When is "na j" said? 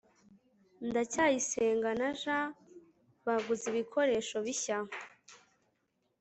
1.99-2.21